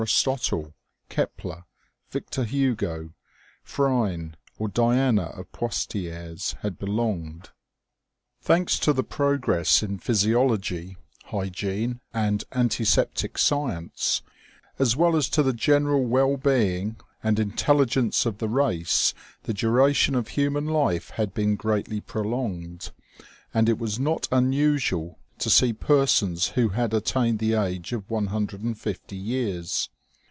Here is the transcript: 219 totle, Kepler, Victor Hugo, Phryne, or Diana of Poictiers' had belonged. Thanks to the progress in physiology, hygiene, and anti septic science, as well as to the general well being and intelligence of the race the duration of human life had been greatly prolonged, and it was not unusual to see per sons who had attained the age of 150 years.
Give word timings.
219 0.03 0.41
totle, 0.41 0.73
Kepler, 1.09 1.63
Victor 2.09 2.43
Hugo, 2.43 3.13
Phryne, 3.63 4.35
or 4.57 4.67
Diana 4.67 5.25
of 5.25 5.51
Poictiers' 5.51 6.55
had 6.63 6.79
belonged. 6.79 7.51
Thanks 8.41 8.79
to 8.79 8.93
the 8.93 9.03
progress 9.03 9.83
in 9.83 9.99
physiology, 9.99 10.97
hygiene, 11.25 12.01
and 12.15 12.43
anti 12.51 12.83
septic 12.83 13.37
science, 13.37 14.23
as 14.79 14.95
well 14.95 15.15
as 15.15 15.29
to 15.29 15.43
the 15.43 15.53
general 15.53 16.03
well 16.03 16.35
being 16.35 16.97
and 17.21 17.37
intelligence 17.37 18.25
of 18.25 18.39
the 18.39 18.49
race 18.49 19.13
the 19.43 19.53
duration 19.53 20.15
of 20.15 20.29
human 20.29 20.65
life 20.65 21.11
had 21.11 21.31
been 21.35 21.55
greatly 21.55 22.01
prolonged, 22.01 22.89
and 23.53 23.69
it 23.69 23.77
was 23.77 23.99
not 23.99 24.27
unusual 24.31 25.19
to 25.37 25.49
see 25.49 25.73
per 25.73 26.05
sons 26.05 26.49
who 26.49 26.69
had 26.69 26.93
attained 26.93 27.39
the 27.39 27.53
age 27.53 27.93
of 27.93 28.07
150 28.11 29.15
years. 29.15 29.89